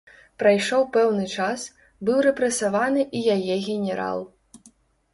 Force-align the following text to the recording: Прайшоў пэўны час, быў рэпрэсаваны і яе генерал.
Прайшоў 0.43 0.85
пэўны 0.95 1.25
час, 1.35 1.67
быў 2.09 2.23
рэпрэсаваны 2.29 3.01
і 3.07 3.19
яе 3.37 3.63
генерал. 3.71 4.29